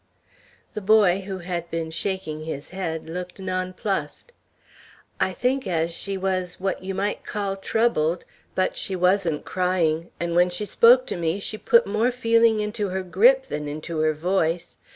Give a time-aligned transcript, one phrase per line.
[0.73, 4.31] The boy, who had been shaking his head, looked nonplussed.
[5.19, 8.25] "I think as she was what you might call troubled.
[8.55, 12.89] But she wasn't crying, and when she spoke to me, she put more feeling into
[12.89, 14.77] her grip than into her voice.